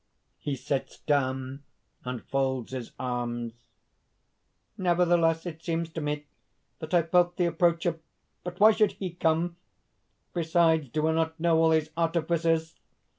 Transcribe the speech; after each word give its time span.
(He 0.39 0.55
sits 0.55 0.97
down 0.97 1.61
and 2.03 2.25
folds 2.25 2.71
his 2.71 2.89
arms.) 2.97 3.53
"Nevertheless... 4.75 5.45
it 5.45 5.61
seems 5.63 5.91
to 5.91 6.01
me 6.01 6.25
that 6.79 6.91
I 6.95 7.03
felt 7.03 7.37
the 7.37 7.45
approach 7.45 7.85
of.... 7.85 7.99
But 8.43 8.59
why 8.59 8.71
should 8.71 8.93
He 8.93 9.11
come? 9.11 9.57
Besides, 10.33 10.89
do 10.89 11.07
I 11.07 11.11
not 11.11 11.39
know 11.39 11.57
all 11.61 11.69
his 11.69 11.91
artifices? 11.95 12.73